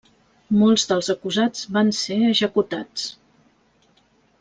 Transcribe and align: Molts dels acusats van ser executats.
Molts 0.61 0.85
dels 0.93 1.09
acusats 1.15 1.69
van 1.77 1.93
ser 2.01 2.19
executats. 2.33 3.09